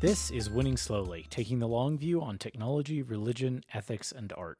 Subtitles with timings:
[0.00, 4.56] This is Winning Slowly, taking the long view on technology, religion, ethics, and art.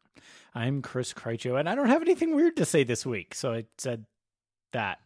[0.53, 3.67] I'm Chris Krycho, and I don't have anything weird to say this week, so I
[3.77, 4.05] said
[4.73, 4.99] that.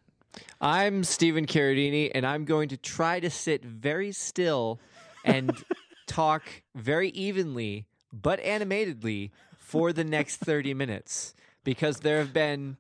[0.59, 4.81] I'm Stephen Carradini, and I'm going to try to sit very still
[5.23, 5.55] and
[6.07, 6.45] talk
[6.75, 12.79] very evenly but animatedly for the next 30 minutes because there have been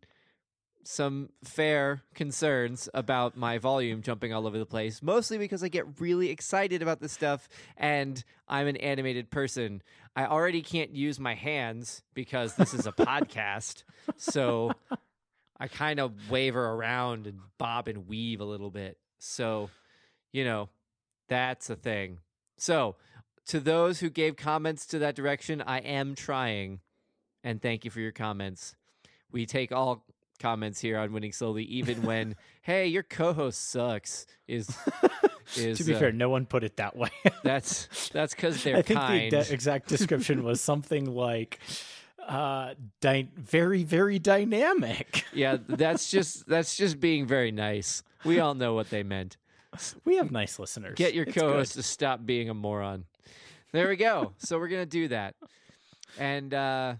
[0.84, 6.00] some fair concerns about my volume jumping all over the place, mostly because I get
[6.00, 9.82] really excited about this stuff and I'm an animated person.
[10.14, 13.84] I already can't use my hands because this is a podcast.
[14.16, 14.72] So
[15.58, 18.98] I kind of waver around and bob and weave a little bit.
[19.18, 19.70] So,
[20.32, 20.68] you know,
[21.28, 22.18] that's a thing.
[22.58, 22.96] So,
[23.46, 26.80] to those who gave comments to that direction, I am trying.
[27.42, 28.76] And thank you for your comments.
[29.32, 30.04] We take all
[30.42, 34.68] comments here on Winning Slowly, even when, hey, your co host sucks, is.
[35.56, 37.10] Is, to be uh, fair, no one put it that way.
[37.42, 39.32] that's that's because they're I think kind.
[39.32, 41.58] the de- exact description was something like
[42.26, 45.24] uh, dy- very, very dynamic.
[45.34, 48.02] yeah, that's just that's just being very nice.
[48.24, 49.36] We all know what they meant.
[50.04, 50.94] We have nice listeners.
[50.96, 51.82] Get your It's co-host good.
[51.82, 53.04] to stop being a moron.
[53.72, 54.32] There we go.
[54.38, 55.34] so we're gonna do that,
[56.18, 56.94] and uh,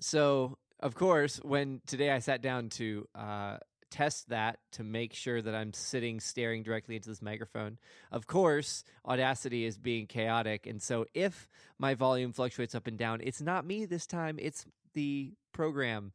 [0.00, 3.58] so of course, when today I sat down to uh,
[3.90, 7.78] test that to make sure that I'm sitting staring directly into this microphone,
[8.12, 13.20] of course, Audacity is being chaotic, and so if my volume fluctuates up and down,
[13.22, 16.12] it's not me this time; it's the program.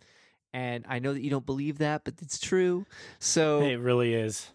[0.56, 2.86] And I know that you don't believe that, but it's true.
[3.17, 4.52] So It really is.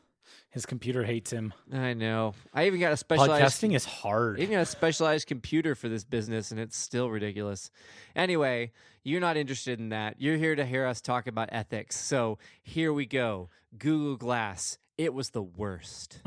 [0.51, 1.53] His computer hates him.
[1.73, 2.33] I know.
[2.55, 4.41] I even got a specialized Podcasting is hard.
[4.41, 7.71] even got a specialized computer for this business, and it's still ridiculous.
[8.17, 8.73] Anyway,
[9.05, 10.17] you're not interested in that.
[10.19, 11.97] You're here to hear us talk about ethics.
[11.99, 13.51] So here we go.
[13.77, 14.79] Google Glass.
[14.97, 16.23] It was the worst.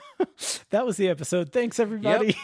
[0.70, 1.52] that was the episode.
[1.52, 2.36] Thanks, everybody.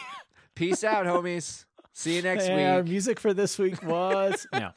[0.55, 1.65] Peace out, homies.
[1.93, 2.89] See you next Our week.
[2.89, 4.71] music for this week was no.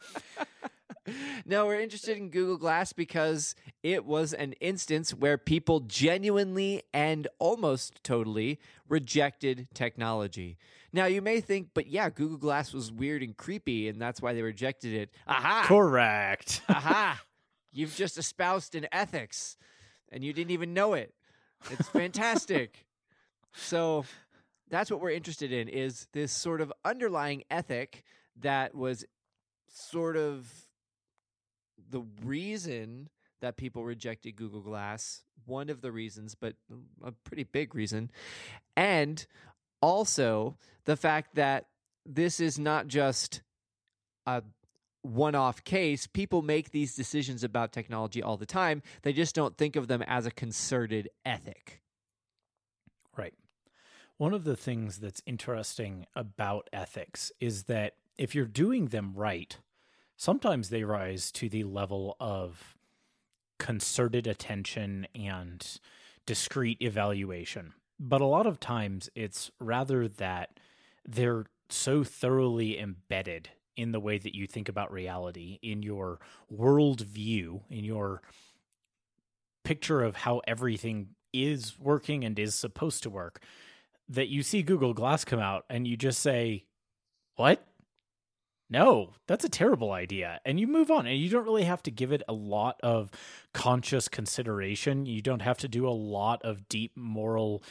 [1.44, 7.28] No, we're interested in Google Glass because it was an instance where people genuinely and
[7.39, 8.59] almost totally
[8.89, 10.59] rejected technology.
[10.93, 14.33] Now, you may think, but yeah, Google Glass was weird and creepy, and that's why
[14.33, 15.11] they rejected it.
[15.27, 15.65] Aha!
[15.66, 16.62] Correct.
[16.69, 17.21] Aha!
[17.72, 19.56] You've just espoused an ethics
[20.11, 21.12] and you didn't even know it.
[21.71, 22.87] It's fantastic.
[23.55, 24.05] so
[24.69, 28.03] that's what we're interested in is this sort of underlying ethic
[28.41, 29.05] that was
[29.69, 30.50] sort of
[31.91, 33.08] the reason
[33.41, 36.54] that people rejected Google Glass, one of the reasons, but
[37.04, 38.10] a pretty big reason.
[38.76, 39.26] And
[39.82, 41.66] also the fact that
[42.04, 43.42] this is not just
[44.26, 44.42] a
[45.02, 46.06] one off case.
[46.06, 48.82] People make these decisions about technology all the time.
[49.03, 51.80] They just don't think of them as a concerted ethic.
[53.16, 53.34] Right.
[54.18, 59.58] One of the things that's interesting about ethics is that if you're doing them right,
[60.16, 62.77] sometimes they rise to the level of
[63.59, 65.81] concerted attention and
[66.27, 67.72] discrete evaluation.
[67.99, 70.59] But a lot of times it's rather that
[71.06, 76.19] they're so thoroughly embedded in the way that you think about reality, in your
[76.53, 78.22] worldview, in your
[79.65, 83.43] picture of how everything is working and is supposed to work,
[84.09, 86.65] that you see Google Glass come out and you just say,
[87.37, 87.66] What?
[88.69, 90.41] No, that's a terrible idea.
[90.44, 93.10] And you move on, and you don't really have to give it a lot of
[93.54, 95.06] conscious consideration.
[95.06, 97.62] You don't have to do a lot of deep moral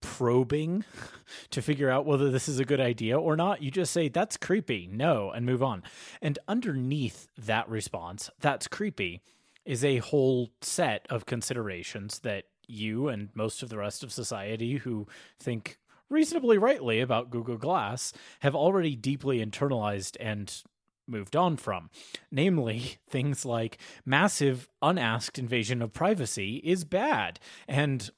[0.00, 0.84] probing
[1.50, 3.60] to figure out whether this is a good idea or not.
[3.60, 4.88] You just say, That's creepy.
[4.90, 5.82] No, and move on.
[6.22, 9.20] And underneath that response, that's creepy,
[9.64, 14.76] is a whole set of considerations that you and most of the rest of society
[14.76, 15.08] who
[15.40, 15.78] think
[16.10, 20.62] reasonably rightly about Google Glass have already deeply internalized and
[21.06, 21.90] moved on from.
[22.30, 28.10] Namely, things like massive unasked invasion of privacy is bad, and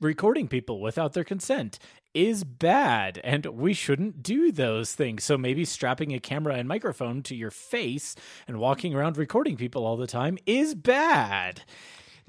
[0.00, 1.78] recording people without their consent
[2.14, 5.22] is bad and we shouldn't do those things.
[5.24, 8.16] So maybe strapping a camera and microphone to your face
[8.48, 11.62] and walking around recording people all the time is bad.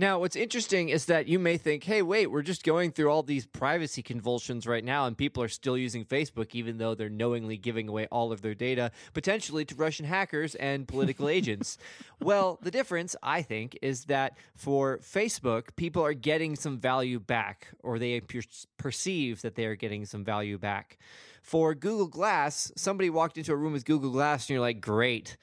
[0.01, 3.21] Now, what's interesting is that you may think, hey, wait, we're just going through all
[3.21, 7.55] these privacy convulsions right now, and people are still using Facebook, even though they're knowingly
[7.55, 11.77] giving away all of their data, potentially to Russian hackers and political agents.
[12.19, 17.67] Well, the difference, I think, is that for Facebook, people are getting some value back,
[17.83, 18.41] or they per-
[18.79, 20.97] perceive that they are getting some value back.
[21.43, 25.37] For Google Glass, somebody walked into a room with Google Glass, and you're like, great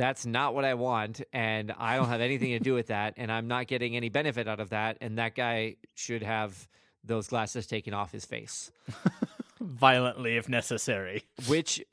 [0.00, 3.30] that's not what I want, and I don't have anything to do with that, and
[3.30, 6.68] I'm not getting any benefit out of that, and that guy should have
[7.04, 8.70] those glasses taken off his face.
[9.60, 11.22] Violently, if necessary.
[11.46, 11.84] Which,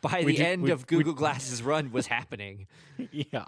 [0.00, 2.68] by We the do- end we- of we- Google Glasses run, was happening.
[3.10, 3.46] yeah.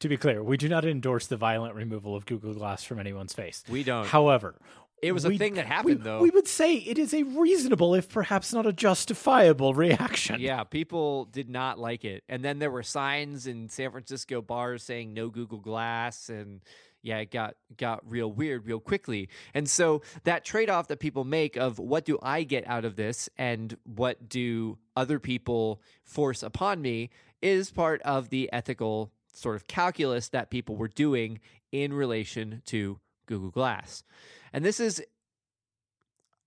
[0.00, 3.32] To be clear, we do not endorse the violent removal of Google Glass from anyone's
[3.32, 3.64] face.
[3.68, 4.06] We don't.
[4.06, 4.54] However,
[5.02, 6.20] it was a we- thing that we, happened, though.
[6.20, 10.40] we would say it is a reasonable, if perhaps not a justifiable, reaction.
[10.40, 12.22] Yeah, people did not like it.
[12.28, 16.60] And then there were signs in San Francisco bars saying no Google Glass and
[17.02, 19.28] yeah, it got got real weird real quickly.
[19.54, 23.28] And so that trade-off that people make of what do I get out of this
[23.36, 27.10] and what do other people force upon me
[27.40, 31.40] is part of the ethical sort of calculus that people were doing
[31.72, 33.00] in relation to
[33.32, 34.04] Google Glass.
[34.52, 35.02] And this is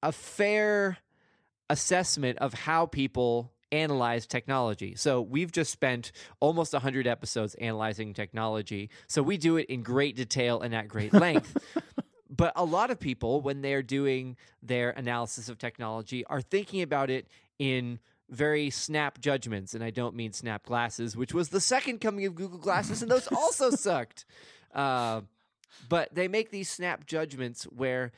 [0.03, 0.97] a fair
[1.67, 4.93] assessment of how people analyze technology.
[4.95, 8.91] So we've just spent almost 100 episodes analyzing technology.
[9.07, 11.57] So we do it in great detail and at great length.
[12.29, 17.09] but a lot of people when they're doing their analysis of technology are thinking about
[17.09, 17.27] it
[17.57, 17.99] in
[18.29, 22.35] very snap judgments and I don't mean snap glasses, which was the second coming of
[22.35, 24.25] Google Glasses and those also sucked.
[24.73, 25.21] Uh,
[25.89, 28.11] but they make these snap judgments where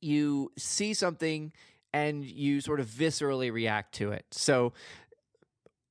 [0.00, 1.52] you see something
[1.92, 4.24] and you sort of viscerally react to it.
[4.30, 4.72] So,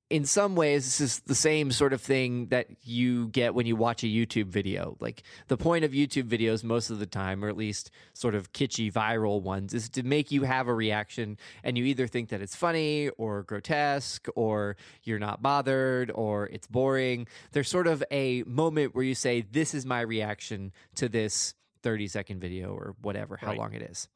[0.09, 3.75] in some ways, this is the same sort of thing that you get when you
[3.75, 4.97] watch a YouTube video.
[4.99, 8.51] Like, the point of YouTube videos, most of the time, or at least sort of
[8.51, 12.41] kitschy viral ones, is to make you have a reaction and you either think that
[12.41, 17.27] it's funny or grotesque or you're not bothered or it's boring.
[17.51, 21.53] There's sort of a moment where you say, This is my reaction to this
[21.83, 23.57] 30 second video or whatever, how Right.
[23.59, 24.07] long it is.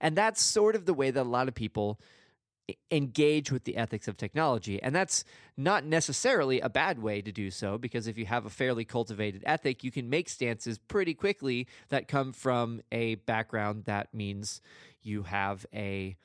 [0.00, 1.98] And that's sort of the way that a lot of people
[2.90, 4.82] engage with the ethics of technology.
[4.82, 5.24] And that's
[5.56, 9.42] not necessarily a bad way to do so, because if you have a fairly cultivated
[9.46, 14.60] ethic, you can make stances pretty quickly that come from a background that means
[15.02, 16.16] you have a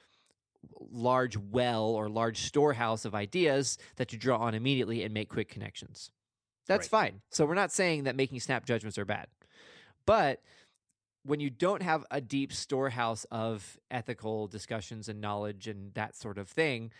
[0.92, 5.50] large well or large storehouse of ideas that you draw on immediately and make quick
[5.50, 6.12] connections.
[6.68, 7.22] That's fine.
[7.30, 9.28] So we're not saying that making snap judgments are bad.
[10.08, 10.42] But
[11.26, 16.38] when you don't have a deep storehouse of ethical discussions and knowledge and that sort
[16.38, 16.92] of thing,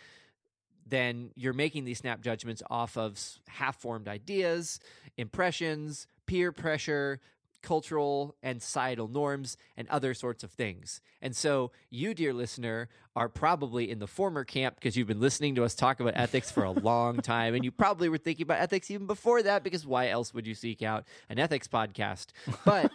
[0.86, 4.80] then you're making these snap judgments off of half formed ideas,
[5.16, 7.20] impressions, peer pressure,
[7.62, 11.00] cultural and societal norms, and other sorts of things.
[11.20, 15.56] And so, you, dear listener, are probably in the former camp because you've been listening
[15.56, 17.54] to us talk about ethics for a long time.
[17.54, 20.54] And you probably were thinking about ethics even before that because why else would you
[20.54, 22.26] seek out an ethics podcast?
[22.64, 22.92] But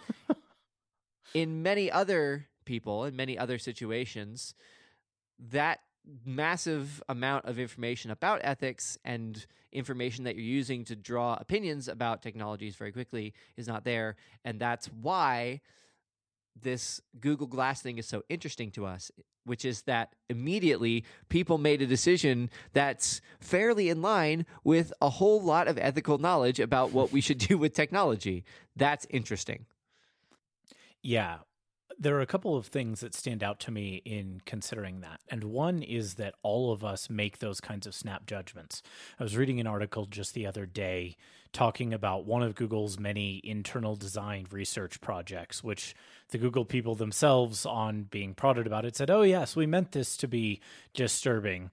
[1.34, 4.54] in many other people, in many other situations,
[5.40, 5.80] that
[6.26, 12.22] massive amount of information about ethics and information that you're using to draw opinions about
[12.22, 14.16] technologies very quickly is not there.
[14.44, 15.62] And that's why
[16.60, 19.12] this Google Glass thing is so interesting to us,
[19.46, 25.42] which is that immediately people made a decision that's fairly in line with a whole
[25.42, 28.44] lot of ethical knowledge about what we should do with technology.
[28.76, 29.66] That's interesting.
[31.02, 31.40] Yeah.
[32.00, 35.22] There are a couple of things that stand out to me in considering that.
[35.30, 38.82] And one is that all of us make those kinds of snap judgments.
[39.20, 41.16] I was reading an article just the other day
[41.54, 45.94] talking about one of Google's many internal design research projects, which
[46.30, 50.16] the Google people themselves, on being prodded about it, said, Oh, yes, we meant this
[50.18, 50.62] to be
[50.94, 51.72] disturbing.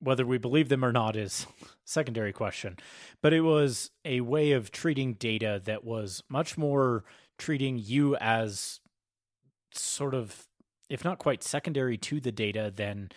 [0.00, 1.46] Whether we believe them or not is
[1.84, 2.78] secondary question.
[3.22, 7.04] But it was a way of treating data that was much more
[7.38, 8.80] treating you as
[9.72, 10.46] sort of,
[10.88, 13.10] if not quite secondary to the data, then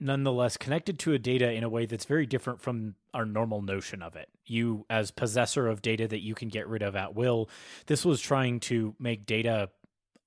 [0.00, 4.02] nonetheless connected to a data in a way that's very different from our normal notion
[4.02, 4.28] of it.
[4.46, 7.48] You, as possessor of data that you can get rid of at will,
[7.86, 9.70] this was trying to make data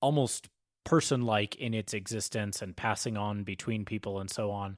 [0.00, 0.48] almost
[0.84, 4.76] person like in its existence and passing on between people and so on.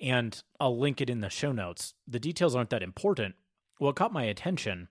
[0.00, 1.94] And I'll link it in the show notes.
[2.06, 3.34] The details aren't that important.
[3.78, 4.88] What caught my attention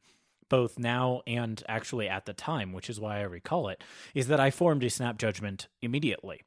[0.50, 4.40] both now and actually at the time, which is why I recall it, is that
[4.40, 6.42] I formed a snap judgment immediately.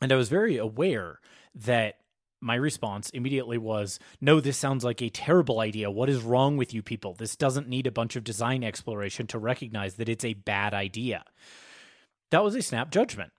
[0.00, 1.20] And I was very aware
[1.54, 1.98] that
[2.40, 5.90] my response immediately was, No, this sounds like a terrible idea.
[5.90, 7.14] What is wrong with you people?
[7.14, 11.24] This doesn't need a bunch of design exploration to recognize that it's a bad idea.
[12.30, 13.32] That was a snap judgment.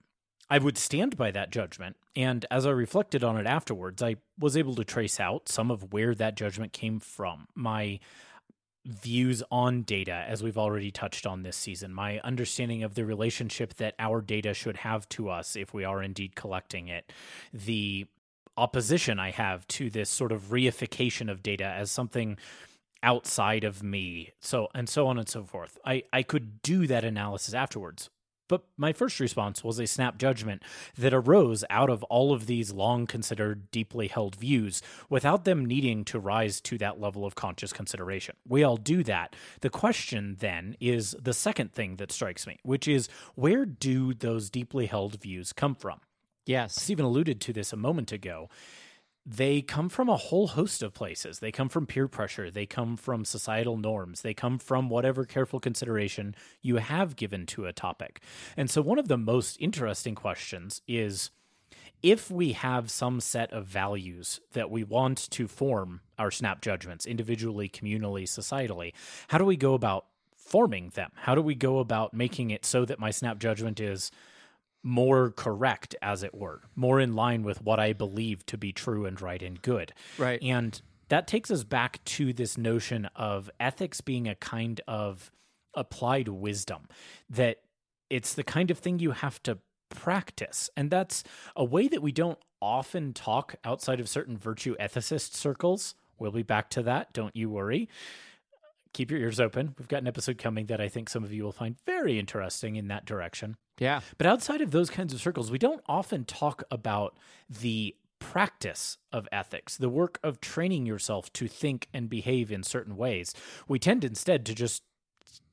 [0.50, 1.96] I would stand by that judgment.
[2.16, 5.92] And as I reflected on it afterwards, I was able to trace out some of
[5.92, 7.46] where that judgment came from.
[7.54, 8.00] My
[8.86, 13.74] views on data, as we've already touched on this season, my understanding of the relationship
[13.74, 17.12] that our data should have to us if we are indeed collecting it,
[17.52, 18.06] the
[18.56, 22.36] opposition I have to this sort of reification of data as something
[23.02, 25.78] outside of me, so and so on and so forth.
[25.84, 28.10] I, I could do that analysis afterwards.
[28.50, 30.64] But my first response was a snap judgment
[30.98, 36.04] that arose out of all of these long considered, deeply held views without them needing
[36.06, 38.34] to rise to that level of conscious consideration.
[38.48, 39.36] We all do that.
[39.60, 44.50] The question then is the second thing that strikes me, which is where do those
[44.50, 46.00] deeply held views come from?
[46.44, 46.74] Yes.
[46.74, 48.48] Stephen alluded to this a moment ago
[49.26, 51.38] they come from a whole host of places.
[51.38, 52.50] They come from peer pressure.
[52.50, 54.22] They come from societal norms.
[54.22, 58.20] They come from whatever careful consideration you have given to a topic.
[58.56, 61.30] And so, one of the most interesting questions is
[62.02, 67.04] if we have some set of values that we want to form our snap judgments
[67.04, 68.92] individually, communally, societally,
[69.28, 71.10] how do we go about forming them?
[71.14, 74.10] How do we go about making it so that my snap judgment is
[74.82, 79.04] more correct, as it were, more in line with what I believe to be true
[79.06, 79.92] and right and good.
[80.18, 80.42] Right.
[80.42, 85.30] And that takes us back to this notion of ethics being a kind of
[85.74, 86.88] applied wisdom,
[87.28, 87.58] that
[88.08, 89.58] it's the kind of thing you have to
[89.88, 90.70] practice.
[90.76, 95.94] And that's a way that we don't often talk outside of certain virtue ethicist circles.
[96.18, 97.12] We'll be back to that.
[97.12, 97.88] Don't you worry
[98.92, 99.74] keep your ears open.
[99.78, 102.76] We've got an episode coming that I think some of you will find very interesting
[102.76, 103.56] in that direction.
[103.78, 104.00] Yeah.
[104.18, 107.16] But outside of those kinds of circles, we don't often talk about
[107.48, 112.96] the practice of ethics, the work of training yourself to think and behave in certain
[112.96, 113.34] ways.
[113.66, 114.82] We tend instead to just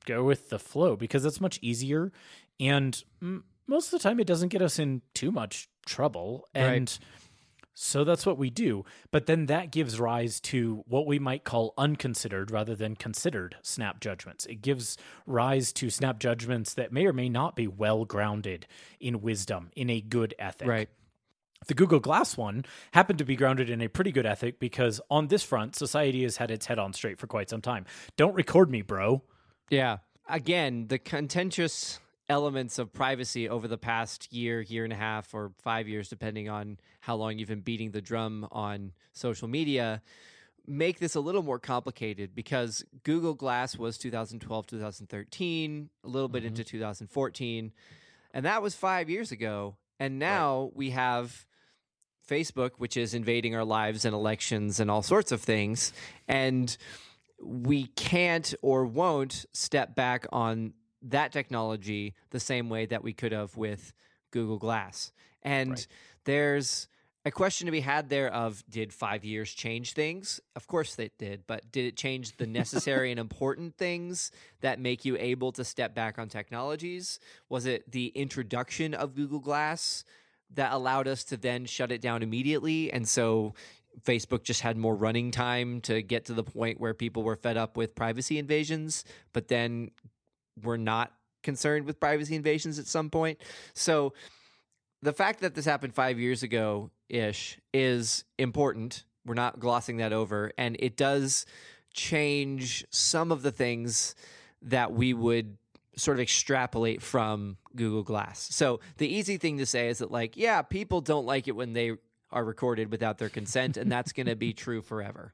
[0.04, 2.12] go with the flow because it's much easier
[2.60, 3.02] and
[3.66, 6.98] most of the time it doesn't get us in too much trouble and right
[7.80, 8.84] so that's what we do.
[9.12, 14.00] But then that gives rise to what we might call unconsidered rather than considered snap
[14.00, 14.46] judgments.
[14.46, 18.66] It gives rise to snap judgments that may or may not be well grounded
[18.98, 20.66] in wisdom, in a good ethic.
[20.66, 20.88] Right.
[21.68, 25.28] The Google Glass one happened to be grounded in a pretty good ethic because on
[25.28, 27.86] this front, society has had its head on straight for quite some time.
[28.16, 29.22] Don't record me, bro.
[29.70, 29.98] Yeah.
[30.28, 35.52] Again, the contentious elements of privacy over the past year, year and a half, or
[35.62, 40.02] five years, depending on how long you've been beating the drum on social media,
[40.66, 46.40] make this a little more complicated because Google Glass was 2012, 2013, a little bit
[46.40, 46.48] mm-hmm.
[46.48, 47.72] into 2014,
[48.34, 49.76] and that was five years ago.
[49.98, 50.76] And now right.
[50.76, 51.46] we have
[52.28, 55.92] Facebook, which is invading our lives and elections and all sorts of things.
[56.28, 56.76] And
[57.42, 63.32] we can't or won't step back on that technology the same way that we could
[63.32, 63.92] have with
[64.30, 65.12] Google Glass.
[65.42, 65.86] And right.
[66.24, 66.88] there's
[67.24, 70.40] a question to be had there of did five years change things?
[70.56, 75.04] Of course it did, but did it change the necessary and important things that make
[75.04, 77.20] you able to step back on technologies?
[77.48, 80.04] Was it the introduction of Google Glass
[80.54, 82.92] that allowed us to then shut it down immediately?
[82.92, 83.54] And so
[84.00, 87.56] Facebook just had more running time to get to the point where people were fed
[87.56, 89.90] up with privacy invasions, but then
[90.64, 91.12] were not
[91.42, 93.38] concerned with privacy invasions at some point.
[93.74, 94.12] So
[95.02, 99.04] the fact that this happened five years ago ish is important.
[99.24, 100.52] We're not glossing that over.
[100.58, 101.46] And it does
[101.92, 104.14] change some of the things
[104.62, 105.56] that we would
[105.96, 108.48] sort of extrapolate from Google Glass.
[108.50, 111.72] So the easy thing to say is that, like, yeah, people don't like it when
[111.72, 111.92] they
[112.30, 115.32] are recorded without their consent, and that's going to be true forever.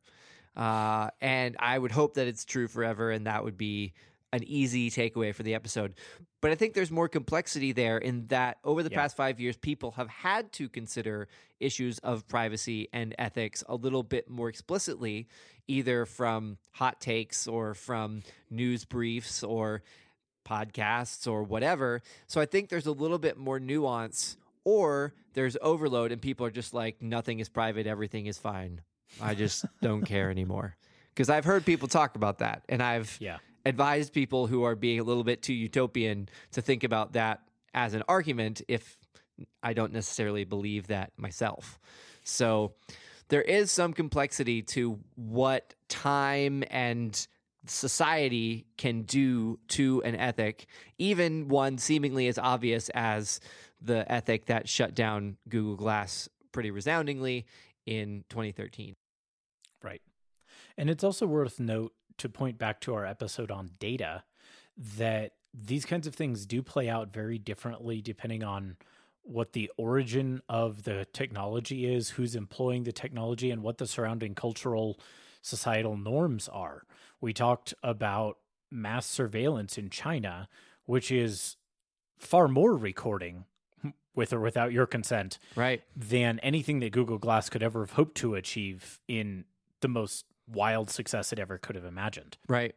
[0.57, 3.93] Uh, and I would hope that it's true forever, and that would be
[4.35, 5.95] an easy takeaway for the episode.
[6.41, 9.01] But I think there's more complexity there in that over the yeah.
[9.01, 11.29] past five years, people have had to consider
[11.61, 15.29] issues of privacy and ethics a little bit more explicitly,
[15.69, 19.83] either from hot takes or from news briefs or
[20.45, 22.03] podcasts or whatever.
[22.27, 26.51] So I think there's a little bit more nuance, or there's overload and people are
[26.51, 28.81] just like, nothing is private, everything is fine.
[29.23, 30.77] I just don't care anymore.
[31.15, 35.01] Because I've heard people talk about that, and I've yeah advise people who are being
[35.01, 37.41] a little bit too utopian to think about that
[37.73, 38.97] as an argument if
[39.63, 41.79] I don't necessarily believe that myself.
[42.23, 42.75] So
[43.29, 47.27] there is some complexity to what time and
[47.67, 50.67] society can do to an ethic,
[50.99, 53.41] even one seemingly as obvious as
[53.81, 57.47] the ethic that shut down Google Glass pretty resoundingly
[57.87, 58.95] in 2013.
[59.83, 60.03] Right.
[60.77, 64.25] And it's also worth note to point back to our episode on data
[64.97, 68.77] that these kinds of things do play out very differently depending on
[69.23, 74.35] what the origin of the technology is, who's employing the technology, and what the surrounding
[74.35, 74.99] cultural
[75.41, 76.83] societal norms are.
[77.21, 78.39] We talked about
[78.71, 80.49] mass surveillance in China,
[80.85, 81.57] which is
[82.19, 83.45] far more recording
[84.15, 88.17] with or without your consent right than anything that Google Glass could ever have hoped
[88.19, 89.45] to achieve in
[89.81, 92.37] the most wild success it ever could have imagined.
[92.49, 92.75] Right.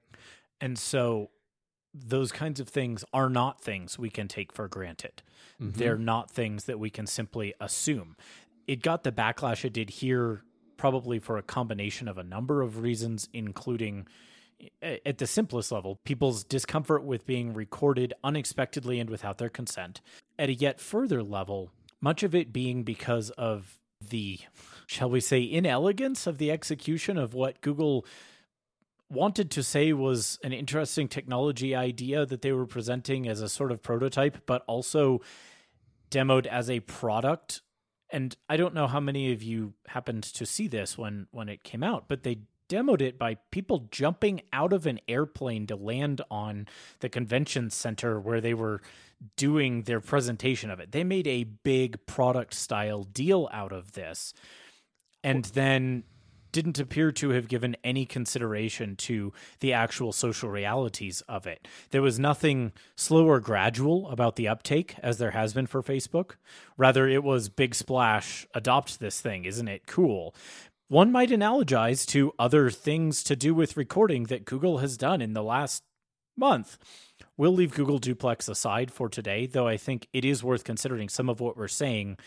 [0.62, 1.30] And so
[1.94, 5.24] those kinds of things are not things we can take for granted.
[5.62, 5.80] Mm-hmm.
[5.80, 8.16] They're not things that we can simply assume.
[8.68, 10.44] It got the backlash it did here
[10.78, 14.08] probably for a combination of a number of reasons, including
[14.82, 20.02] at the simplest level, people's discomfort with being recorded unexpectedly and without their consent.
[20.40, 21.72] At a yet further level,
[22.02, 24.40] much of it being because of the,
[24.86, 28.06] shall we say, inelegance of the execution of what Google
[29.10, 33.72] wanted to say was an interesting technology idea that they were presenting as a sort
[33.72, 35.22] of prototype, but also
[36.12, 37.62] demoed as a product.
[38.10, 41.64] And I don't know how many of you happened to see this when when it
[41.64, 46.22] came out, but they demoed it by people jumping out of an airplane to land
[46.30, 46.68] on
[47.00, 48.82] the convention center where they were
[49.36, 50.92] doing their presentation of it.
[50.92, 54.34] They made a big product style deal out of this.
[55.24, 56.04] And then
[56.52, 61.68] didn't appear to have given any consideration to the actual social realities of it.
[61.92, 66.32] There was nothing slow or gradual about the uptake as there has been for Facebook.
[66.78, 70.34] Rather, it was big splash, adopt this thing, isn't it cool?
[70.88, 75.34] One might analogize to other things to do with recording that Google has done in
[75.34, 75.84] the last
[76.38, 76.78] month.
[77.38, 81.30] We'll leave Google Duplex aside for today, though I think it is worth considering some
[81.30, 82.18] of what we're saying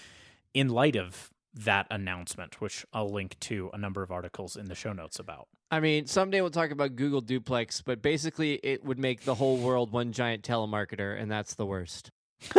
[0.54, 4.76] in light of that announcement, which I'll link to a number of articles in the
[4.76, 5.48] show notes about.
[5.72, 9.56] I mean, someday we'll talk about Google Duplex, but basically it would make the whole
[9.56, 12.12] world one giant telemarketer, and that's the worst.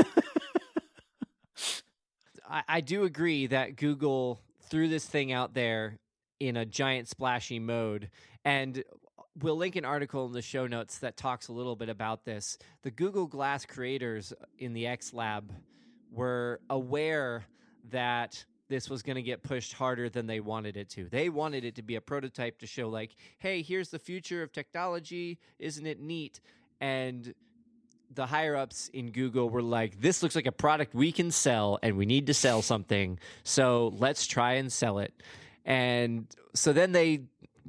[2.50, 6.00] I, I do agree that Google threw this thing out there
[6.41, 8.10] in a giant splashy mode.
[8.43, 8.84] And
[9.39, 12.57] we'll link an article in the show notes that talks a little bit about this.
[12.83, 15.51] The Google Glass creators in the X Lab
[16.11, 17.45] were aware
[17.89, 21.09] that this was going to get pushed harder than they wanted it to.
[21.09, 24.51] They wanted it to be a prototype to show, like, hey, here's the future of
[24.51, 25.39] technology.
[25.59, 26.39] Isn't it neat?
[26.79, 27.33] And
[28.13, 31.79] the higher ups in Google were like, this looks like a product we can sell
[31.81, 33.20] and we need to sell something.
[33.44, 35.13] So let's try and sell it.
[35.65, 37.24] And so then they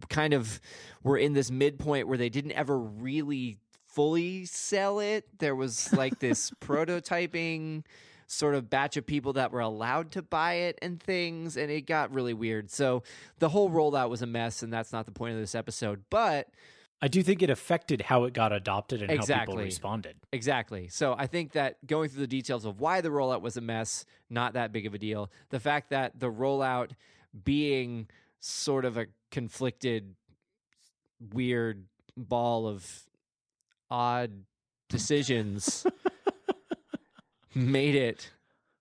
[0.09, 0.61] kind of
[1.03, 5.27] were in this midpoint where they didn't ever really fully sell it.
[5.39, 7.85] There was like this prototyping
[8.27, 11.83] sort of batch of people that were allowed to buy it and things, and it
[11.83, 12.71] got really weird.
[12.71, 13.03] So
[13.39, 16.03] the whole rollout was a mess, and that's not the point of this episode.
[16.09, 16.49] But
[17.03, 19.35] I do think it affected how it got adopted and exactly.
[19.35, 20.17] how people responded.
[20.33, 20.89] Exactly.
[20.89, 24.05] So I think that going through the details of why the rollout was a mess,
[24.31, 25.31] not that big of a deal.
[25.51, 26.93] The fact that the rollout
[27.45, 28.07] being
[28.43, 30.15] sort of a conflicted,
[31.33, 31.85] weird
[32.17, 33.05] ball of
[33.91, 34.45] odd
[34.89, 35.87] decisions
[37.55, 38.31] made it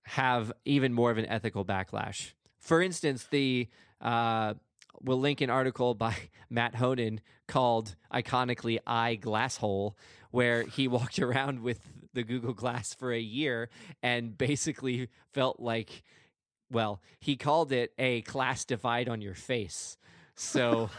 [0.03, 2.33] have even more of an ethical backlash.
[2.59, 3.67] For instance, the
[4.01, 4.55] uh,
[5.01, 6.15] we'll link an article by
[6.49, 9.93] Matt Honan called iconically "I, Glasshole,"
[10.31, 11.79] where he walked around with
[12.13, 13.69] the Google Glass for a year
[14.03, 16.03] and basically felt like,
[16.71, 19.97] well, he called it a class divide on your face.
[20.35, 20.89] So.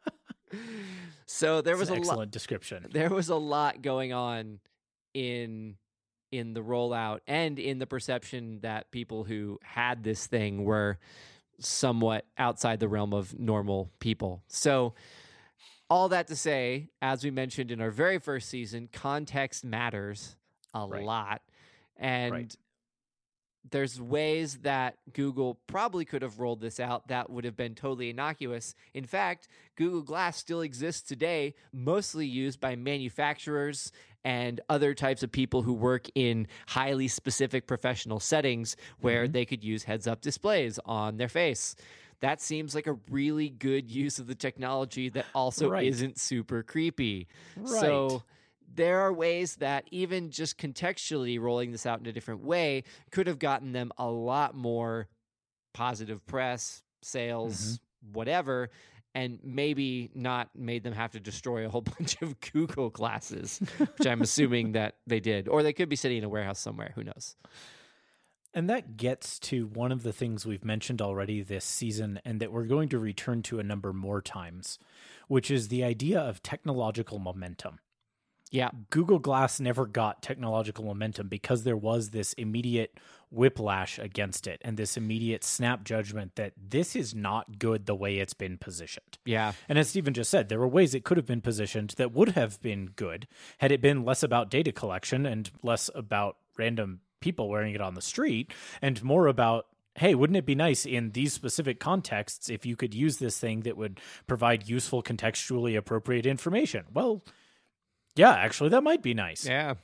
[1.26, 2.86] so there was a excellent description.
[2.90, 4.60] There was a lot going on
[5.14, 5.76] in
[6.32, 10.98] in the rollout and in the perception that people who had this thing were
[11.60, 14.42] somewhat outside the realm of normal people.
[14.48, 14.94] So,
[15.88, 20.36] all that to say, as we mentioned in our very first season, context matters
[20.74, 21.04] a right.
[21.04, 21.42] lot.
[21.96, 22.56] And right
[23.70, 28.10] there's ways that Google probably could have rolled this out that would have been totally
[28.10, 28.74] innocuous.
[28.94, 33.92] In fact, Google Glass still exists today, mostly used by manufacturers
[34.24, 39.32] and other types of people who work in highly specific professional settings where mm-hmm.
[39.32, 41.76] they could use heads up displays on their face.
[42.20, 45.86] That seems like a really good use of the technology that also right.
[45.86, 47.28] isn't super creepy.
[47.56, 47.80] Right.
[47.80, 48.22] So
[48.76, 53.26] there are ways that even just contextually rolling this out in a different way could
[53.26, 55.08] have gotten them a lot more
[55.72, 58.12] positive press, sales, mm-hmm.
[58.12, 58.70] whatever,
[59.14, 64.06] and maybe not made them have to destroy a whole bunch of Google glasses, which
[64.06, 65.48] I'm assuming that they did.
[65.48, 66.92] Or they could be sitting in a warehouse somewhere.
[66.94, 67.34] Who knows?
[68.52, 72.52] And that gets to one of the things we've mentioned already this season, and that
[72.52, 74.78] we're going to return to a number more times,
[75.28, 77.80] which is the idea of technological momentum.
[78.50, 78.70] Yeah.
[78.90, 82.98] Google Glass never got technological momentum because there was this immediate
[83.30, 88.18] whiplash against it and this immediate snap judgment that this is not good the way
[88.18, 89.18] it's been positioned.
[89.24, 89.52] Yeah.
[89.68, 92.30] And as Stephen just said, there were ways it could have been positioned that would
[92.30, 93.26] have been good
[93.58, 97.94] had it been less about data collection and less about random people wearing it on
[97.94, 99.66] the street and more about
[99.98, 103.60] hey, wouldn't it be nice in these specific contexts if you could use this thing
[103.60, 106.84] that would provide useful, contextually appropriate information?
[106.92, 107.24] Well,
[108.16, 109.46] Yeah, actually, that might be nice.
[109.46, 109.74] Yeah.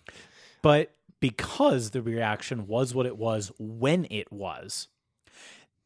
[0.62, 4.88] But because the reaction was what it was when it was,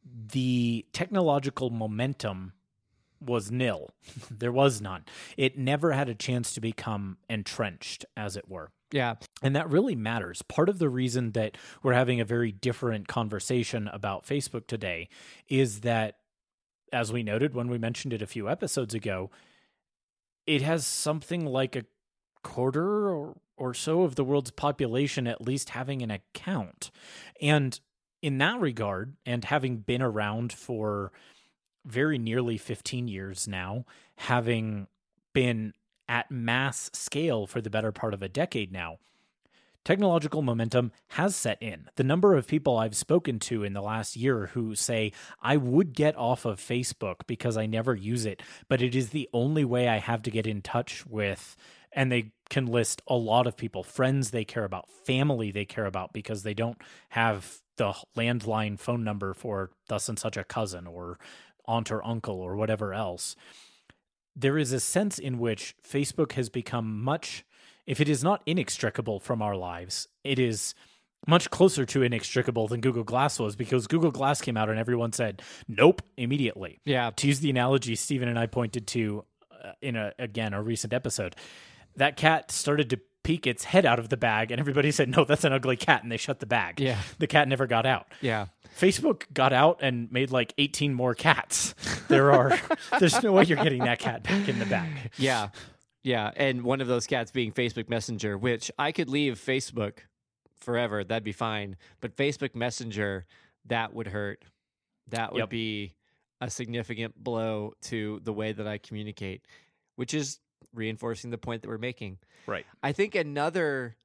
[0.03, 2.53] the technological momentum
[3.19, 3.89] was nil.
[4.31, 5.05] there was none.
[5.35, 8.71] It never had a chance to become entrenched, as it were.
[8.91, 9.15] Yeah.
[9.41, 10.41] And that really matters.
[10.43, 15.09] Part of the reason that we're having a very different conversation about Facebook today
[15.49, 16.17] is that,
[16.93, 19.29] as we noted when we mentioned it a few episodes ago,
[20.45, 21.83] it has something like a
[22.47, 26.91] quarter or, or so of the world's population at least having an account.
[27.41, 27.77] And
[28.21, 31.11] in that regard, and having been around for
[31.85, 34.87] very nearly 15 years now, having
[35.33, 35.73] been
[36.07, 38.97] at mass scale for the better part of a decade now,
[39.83, 41.89] technological momentum has set in.
[41.95, 45.93] The number of people I've spoken to in the last year who say, I would
[45.93, 49.87] get off of Facebook because I never use it, but it is the only way
[49.87, 51.55] I have to get in touch with.
[51.93, 55.85] And they can list a lot of people, friends they care about, family they care
[55.85, 60.87] about, because they don't have the landline phone number for thus and such a cousin
[60.87, 61.19] or
[61.65, 63.35] aunt or uncle or whatever else.
[64.35, 67.45] There is a sense in which Facebook has become much,
[67.85, 70.73] if it is not inextricable from our lives, it is
[71.25, 75.11] much closer to inextricable than Google Glass was because Google Glass came out and everyone
[75.11, 76.79] said, nope, immediately.
[76.85, 77.09] Yeah.
[77.15, 80.93] To use the analogy Stephen and I pointed to uh, in a, again, a recent
[80.93, 81.35] episode,
[81.97, 85.25] that cat started to peek its head out of the bag and everybody said, no,
[85.25, 86.01] that's an ugly cat.
[86.03, 86.79] And they shut the bag.
[86.79, 86.99] Yeah.
[87.19, 88.07] The cat never got out.
[88.21, 88.47] Yeah.
[88.79, 91.75] Facebook got out and made like 18 more cats.
[92.07, 92.57] There are,
[93.01, 95.11] there's no way you're getting that cat back in the bag.
[95.17, 95.49] Yeah.
[96.03, 96.31] Yeah.
[96.37, 99.97] And one of those cats being Facebook Messenger, which I could leave Facebook
[100.61, 101.03] forever.
[101.03, 101.75] That'd be fine.
[101.99, 103.25] But Facebook Messenger,
[103.65, 104.45] that would hurt.
[105.09, 105.49] That would Yep.
[105.49, 105.95] be
[106.39, 109.41] a significant blow to the way that I communicate,
[109.97, 110.39] which is
[110.77, 112.19] reinforcing the point that we're making.
[112.45, 112.65] Right.
[112.81, 113.97] I think another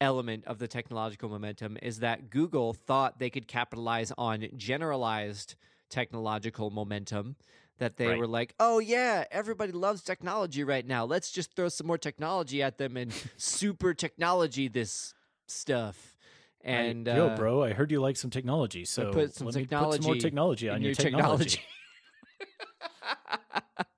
[0.00, 5.56] element of the technological momentum is that Google thought they could capitalize on generalized
[5.90, 7.36] technological momentum.
[7.78, 8.18] That they Right.
[8.18, 11.06] were like, oh, yeah, everybody loves technology right now.
[11.06, 15.14] Let's just throw some more technology at them and super technology this
[15.48, 16.18] stuff.
[16.62, 17.16] And Right.
[17.16, 19.70] yo, uh, bro, I heard you like some technology, so put some let me put
[19.70, 21.58] some more technology technology on your, your technology.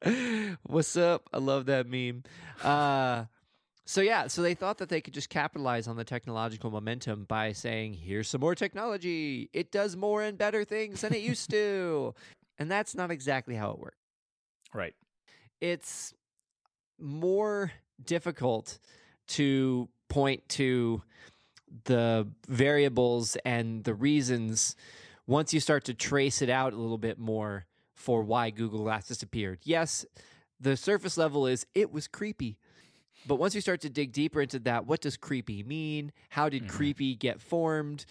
[0.63, 1.29] What's up?
[1.33, 2.25] I love that meme.
[2.63, 3.25] Uh,
[3.85, 7.53] so yeah, so they thought that they could just capitalize on the technological momentum by
[7.53, 9.51] saying, "Here's some more technology.
[9.53, 12.15] It does more and better things than it used to,"
[12.59, 13.99] and that's not exactly how it worked.
[14.73, 14.95] Right.
[15.61, 16.15] It's
[16.99, 17.73] more
[18.05, 18.79] difficult
[19.29, 21.03] to point to
[21.85, 24.77] the variables and the reasons
[25.27, 27.67] once you start to trace it out a little bit more
[28.03, 29.61] for why Google Glass disappeared.
[29.63, 30.05] Yes,
[30.61, 32.59] the surface level is it was creepy.
[33.27, 36.11] But once you start to dig deeper into that, what does creepy mean?
[36.31, 36.69] How did Mhm.
[36.69, 38.05] creepy get formed?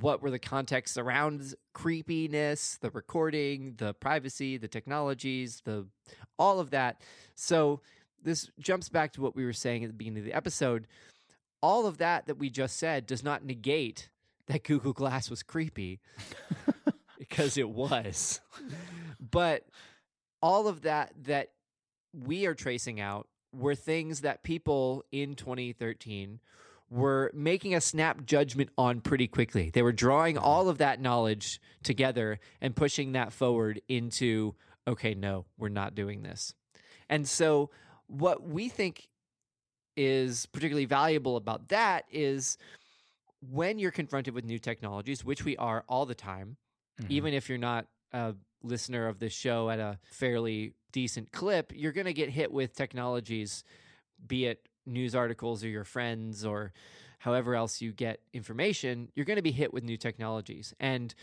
[0.00, 5.88] What were the contexts around creepiness, the recording, the privacy, the technologies, the
[6.38, 7.00] all of that.
[7.34, 7.80] So
[8.22, 10.86] this jumps back to what we were saying at the beginning of the episode.
[11.60, 14.10] All of that that we just said does not negate
[14.46, 16.00] that Google Glass was creepy
[17.18, 18.40] because it was.
[19.34, 19.66] But
[20.40, 21.50] all of that that
[22.12, 26.40] we are tracing out were things that people in 2013
[26.90, 29.70] were making a snap judgment on pretty quickly.
[29.70, 34.54] They were drawing all of that knowledge together and pushing that forward into
[34.86, 36.54] okay, no, we're not doing this.
[37.08, 37.70] And so
[38.06, 39.08] what we think
[39.96, 42.58] is particularly valuable about that is
[43.40, 46.56] when you're confronted with new technologies, which we are all the time,
[47.00, 47.10] Mhm.
[47.10, 51.92] even if you're not a listener of this show at a fairly decent clip, you're
[51.92, 53.62] going to get hit with technologies,
[54.26, 56.72] be it news articles or your friends or
[57.18, 60.74] however else you get information, you're going to be hit with new technologies.
[60.78, 61.14] And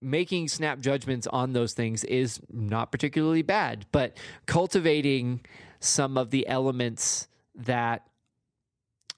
[0.00, 4.16] making snap judgments on those things is not particularly bad, but
[4.46, 5.40] cultivating
[5.80, 8.06] some of the elements that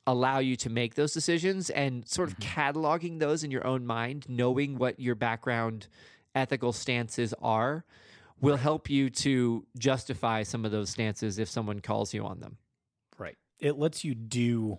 [0.06, 2.42] allow you to make those decisions and sort of Mhm.
[2.42, 5.86] cataloging those in your own mind, knowing what your background
[6.34, 7.84] ethical stances are,
[8.40, 12.56] will help you to justify some of those stances if someone calls you on them.
[13.18, 13.36] Right.
[13.58, 14.78] It lets you do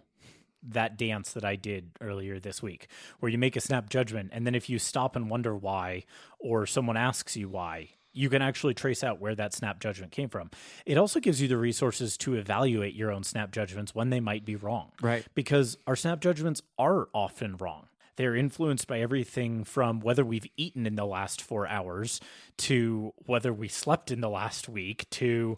[0.64, 2.88] that dance that I did earlier this week,
[3.20, 4.30] where you make a snap judgment.
[4.32, 6.06] And then if you stop and wonder why,
[6.40, 10.30] or someone asks you why, you can actually trace out where that snap judgment came
[10.30, 10.52] from.
[10.86, 14.46] It also gives you the resources to evaluate your own snap judgments when they might
[14.46, 14.92] be wrong.
[15.02, 15.26] Right.
[15.34, 17.88] Because our snap judgments are often wrong.
[18.22, 22.20] They're influenced by everything from whether we've eaten in the last four hours
[22.60, 25.58] to whether we slept in the last week to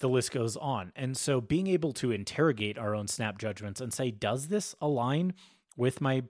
[0.00, 0.90] the list goes on.
[0.96, 5.34] And so being able to interrogate our own snap judgments and say, does this align
[5.76, 6.24] with my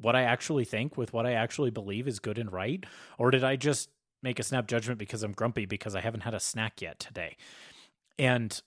[0.00, 2.84] what I actually think, with what I actually believe is good and right?
[3.16, 6.34] Or did I just make a snap judgment because I'm grumpy because I haven't had
[6.34, 7.36] a snack yet today?
[8.18, 8.60] And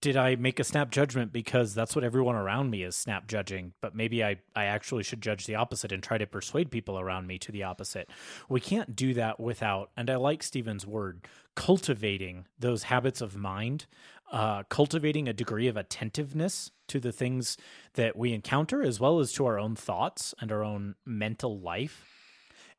[0.00, 3.74] did I make a snap judgment because that's what everyone around me is snap judging,
[3.82, 7.26] but maybe I, I actually should judge the opposite and try to persuade people around
[7.26, 8.08] me to the opposite?
[8.48, 13.86] We can't do that without, and I like Stephen's word, cultivating those habits of mind,
[14.32, 17.58] uh, cultivating a degree of attentiveness to the things
[17.94, 22.06] that we encounter, as well as to our own thoughts and our own mental life,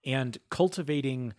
[0.03, 1.33] and cultivating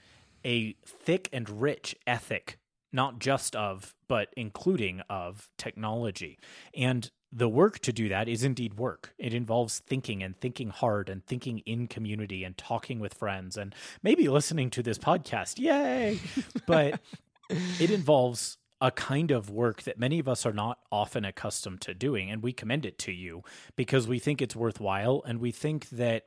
[0.45, 2.59] a thick and rich ethic
[2.93, 6.39] not just of, but including of technology.
[6.75, 9.15] And the work to do that is indeed work.
[9.19, 13.75] It involves thinking and thinking hard and thinking in community and talking with friends and
[14.03, 15.59] maybe listening to this podcast.
[15.59, 16.21] Yay!
[16.67, 17.01] but
[17.81, 21.95] it involves a kind of work that many of us are not often accustomed to
[21.95, 22.31] doing.
[22.31, 23.43] And we commend it to you
[23.77, 25.23] because we think it's worthwhile.
[25.27, 26.27] And we think that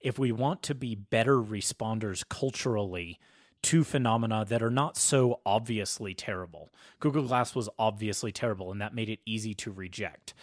[0.00, 3.18] if we want to be better responders culturally,
[3.62, 6.72] two phenomena that are not so obviously terrible.
[7.00, 10.34] Google Glass was obviously terrible, and that made it easy to reject.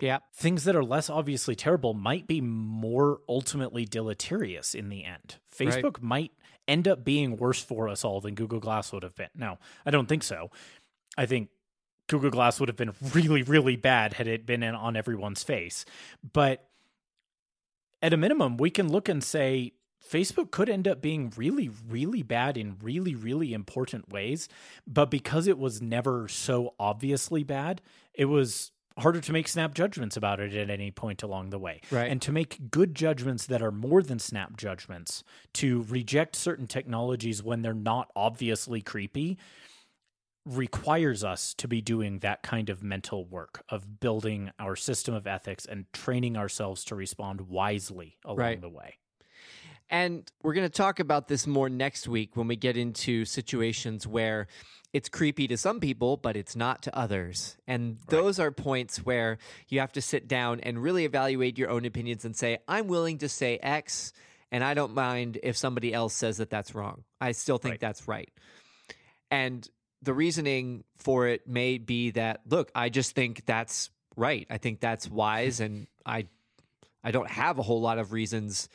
[0.00, 0.18] Yeah.
[0.34, 5.36] Things that are less obviously terrible might be more ultimately deleterious in the end.
[5.56, 6.02] Facebook right.
[6.02, 6.32] might
[6.66, 9.28] end up being worse for us all than Google Glass would have been.
[9.34, 10.50] Now, I don't think so.
[11.16, 11.50] I think
[12.08, 15.84] Google Glass would have been really, really bad had it been in, on everyone's face.
[16.32, 16.66] But
[18.02, 19.72] at a minimum, we can look and say,
[20.08, 24.48] Facebook could end up being really, really bad in really, really important ways.
[24.86, 27.80] But because it was never so obviously bad,
[28.12, 31.80] it was harder to make snap judgments about it at any point along the way.
[31.90, 32.10] Right.
[32.10, 37.42] And to make good judgments that are more than snap judgments, to reject certain technologies
[37.42, 39.38] when they're not obviously creepy,
[40.46, 45.26] requires us to be doing that kind of mental work of building our system of
[45.26, 48.60] ethics and training ourselves to respond wisely along right.
[48.60, 48.98] the way.
[49.90, 54.06] And we're going to talk about this more next week when we get into situations
[54.06, 54.46] where
[54.92, 57.56] it's creepy to some people, but it's not to others.
[57.66, 58.46] And those right.
[58.46, 62.34] are points where you have to sit down and really evaluate your own opinions and
[62.34, 64.12] say, I'm willing to say X,
[64.52, 67.02] and I don't mind if somebody else says that that's wrong.
[67.20, 67.80] I still think right.
[67.80, 68.30] that's right.
[69.30, 69.68] And
[70.00, 74.46] the reasoning for it may be that, look, I just think that's right.
[74.48, 76.28] I think that's wise, and I,
[77.02, 78.68] I don't have a whole lot of reasons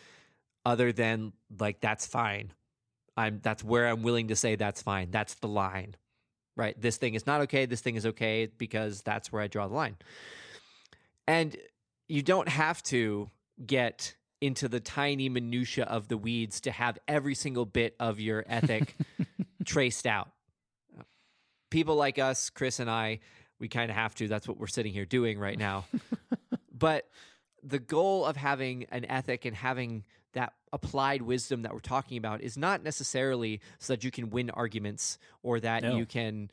[0.66, 2.54] other than like that's fine.
[3.18, 5.12] I'm that's where I'm willing to say that's fine.
[5.12, 5.96] That's the line.
[6.56, 6.80] Right?
[6.80, 9.76] This thing is not okay, this thing is okay because that's where I draw the
[9.76, 9.98] line.
[11.28, 11.56] And
[12.08, 13.30] you don't have to
[13.66, 18.44] get into the tiny minutia of the weeds to have every single bit of your
[18.48, 18.96] ethic
[19.66, 20.30] traced out.
[20.98, 21.04] Uh,
[21.70, 23.20] people like us, Chris and I,
[23.60, 24.28] we kind of have to.
[24.28, 25.86] That's what we're sitting here doing right now.
[26.74, 27.10] but
[27.64, 32.42] the goal of having an ethic and having that applied wisdom that we're talking about
[32.42, 35.96] is not necessarily so that you can win arguments or that no.
[35.98, 36.50] you can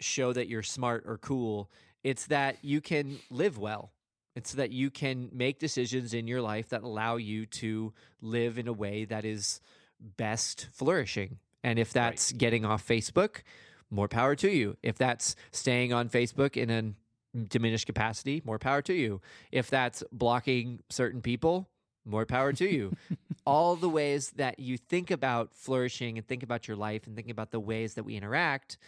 [0.00, 1.70] show that you're smart or cool.
[2.02, 3.92] It's that you can live well.
[4.34, 8.66] It's that you can make decisions in your life that allow you to live in
[8.66, 9.60] a way that is
[10.00, 11.38] best flourishing.
[11.62, 12.38] And if that's right.
[12.38, 13.42] getting off Facebook,
[13.90, 14.76] more power to you.
[14.82, 19.20] If that's staying on Facebook in a diminished capacity, more power to you.
[19.52, 21.68] If that's blocking certain people,
[22.04, 22.96] more power to you.
[23.46, 27.28] All the ways that you think about flourishing and think about your life and think
[27.28, 28.78] about the ways that we interact,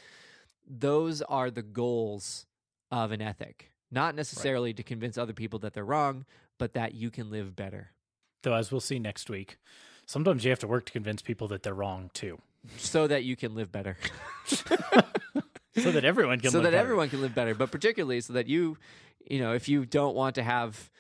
[0.66, 2.46] those are the goals
[2.90, 3.72] of an ethic.
[3.90, 4.76] Not necessarily right.
[4.78, 6.24] to convince other people that they're wrong,
[6.58, 7.92] but that you can live better.
[8.42, 9.58] Though, as we'll see next week,
[10.06, 12.40] sometimes you have to work to convince people that they're wrong too.
[12.78, 13.96] So that you can live better.
[15.82, 16.76] so that everyone can so that better.
[16.76, 18.78] everyone can live better but particularly so that you
[19.28, 20.90] you know if you don't want to have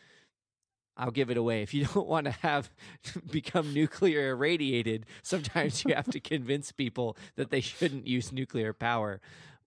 [0.96, 1.62] I'll give it away.
[1.62, 2.70] If you don't want to have
[3.30, 9.20] become nuclear irradiated, sometimes you have to convince people that they shouldn't use nuclear power.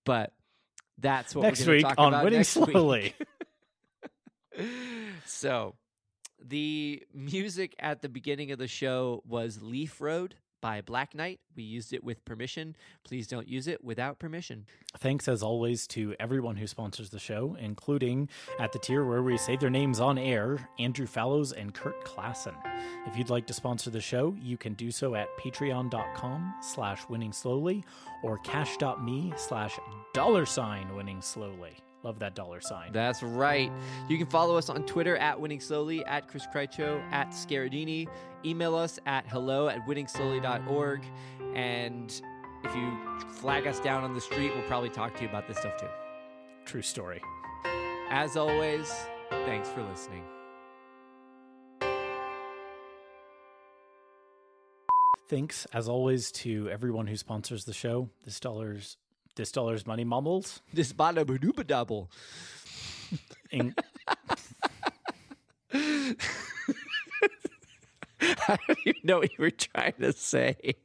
[0.05, 0.33] But
[0.97, 3.13] that's what next we're week talk on winning slowly.
[5.25, 5.75] so,
[6.43, 11.39] the music at the beginning of the show was Leaf Road by Black Knight.
[11.55, 12.75] We used it with permission.
[13.03, 14.65] Please don't use it without permission.
[14.97, 19.37] Thanks, as always, to everyone who sponsors the show, including at the tier where we
[19.37, 22.55] say their names on air Andrew Fallows and Kurt Klassen.
[23.07, 27.33] If you'd like to sponsor the show, you can do so at patreon.com slash winning
[27.33, 27.83] slowly
[28.23, 29.79] or cash.me slash
[30.13, 31.77] dollar sign winning slowly.
[32.03, 32.93] Love that dollar sign.
[32.93, 33.71] That's right.
[34.07, 38.07] You can follow us on Twitter at Winning Slowly, at Chris Krycho, at Scaradini.
[38.45, 41.03] Email us at hello at winningslowly.org.
[41.55, 42.21] And
[42.63, 42.97] if you
[43.33, 45.87] flag us down on the street, we'll probably talk to you about this stuff too.
[46.65, 47.21] True story.
[48.09, 48.89] As always,
[49.29, 50.23] thanks for listening.
[55.27, 58.09] Thanks, as always, to everyone who sponsors the show.
[58.25, 58.97] This dollar's
[59.39, 60.59] this dollar's money mumbles.
[60.73, 62.11] This bada badooba double.
[63.51, 63.73] In-
[68.21, 70.75] I don't even know what you were trying to say.